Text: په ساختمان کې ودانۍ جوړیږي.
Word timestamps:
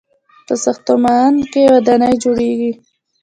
په 0.45 0.53
ساختمان 0.63 1.33
کې 1.51 1.61
ودانۍ 1.73 2.15
جوړیږي. 2.23 2.71